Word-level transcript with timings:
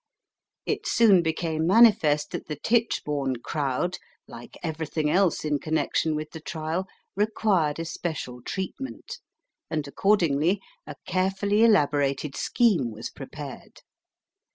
It 0.65 0.87
soon 0.87 1.21
became 1.21 1.67
manifest 1.67 2.31
that 2.31 2.47
the 2.47 2.55
Tichborne 2.55 3.35
crowd, 3.43 3.97
like 4.27 4.57
everything 4.63 5.11
else 5.11 5.45
in 5.45 5.59
connection 5.59 6.15
with 6.15 6.31
the 6.31 6.39
trial, 6.39 6.87
required 7.15 7.77
especial 7.77 8.41
treatment, 8.41 9.19
and 9.69 9.87
accordingly 9.87 10.59
a 10.87 10.95
carefully 11.05 11.63
elaborated 11.63 12.35
scheme 12.35 12.89
was 12.89 13.11
prepared. 13.11 13.81